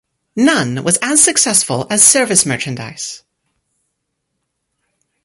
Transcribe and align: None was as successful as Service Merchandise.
None 0.35 0.83
was 0.83 0.97
as 1.03 1.23
successful 1.23 1.85
as 1.91 2.03
Service 2.03 2.43
Merchandise. 2.43 3.21